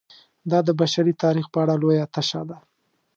[0.51, 2.57] دا د بشري تاریخ په اړه لویه تشه ده.